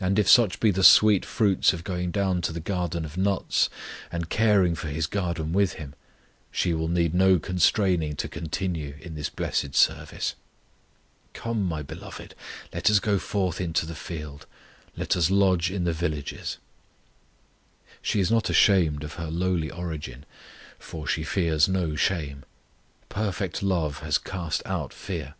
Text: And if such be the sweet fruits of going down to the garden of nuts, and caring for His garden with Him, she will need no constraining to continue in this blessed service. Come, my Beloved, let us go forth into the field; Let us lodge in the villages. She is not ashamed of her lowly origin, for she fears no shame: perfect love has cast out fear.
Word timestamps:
And 0.00 0.18
if 0.18 0.28
such 0.28 0.58
be 0.58 0.72
the 0.72 0.82
sweet 0.82 1.24
fruits 1.24 1.72
of 1.72 1.84
going 1.84 2.10
down 2.10 2.42
to 2.42 2.52
the 2.52 2.58
garden 2.58 3.04
of 3.04 3.16
nuts, 3.16 3.70
and 4.10 4.28
caring 4.28 4.74
for 4.74 4.88
His 4.88 5.06
garden 5.06 5.52
with 5.52 5.74
Him, 5.74 5.94
she 6.50 6.74
will 6.74 6.88
need 6.88 7.14
no 7.14 7.38
constraining 7.38 8.16
to 8.16 8.26
continue 8.28 8.96
in 9.00 9.14
this 9.14 9.30
blessed 9.30 9.76
service. 9.76 10.34
Come, 11.34 11.64
my 11.64 11.82
Beloved, 11.82 12.34
let 12.72 12.90
us 12.90 12.98
go 12.98 13.16
forth 13.20 13.60
into 13.60 13.86
the 13.86 13.94
field; 13.94 14.46
Let 14.96 15.16
us 15.16 15.30
lodge 15.30 15.70
in 15.70 15.84
the 15.84 15.92
villages. 15.92 16.58
She 18.02 18.18
is 18.18 18.32
not 18.32 18.50
ashamed 18.50 19.04
of 19.04 19.14
her 19.14 19.30
lowly 19.30 19.70
origin, 19.70 20.26
for 20.80 21.06
she 21.06 21.22
fears 21.22 21.68
no 21.68 21.94
shame: 21.94 22.42
perfect 23.08 23.62
love 23.62 24.00
has 24.00 24.18
cast 24.18 24.66
out 24.66 24.92
fear. 24.92 25.36